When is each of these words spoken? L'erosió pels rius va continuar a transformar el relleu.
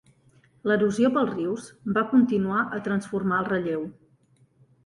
L'erosió 0.71 1.11
pels 1.17 1.29
rius 1.33 1.67
va 1.99 2.05
continuar 2.15 2.65
a 2.79 2.81
transformar 2.89 3.41
el 3.45 3.49
relleu. 3.55 3.85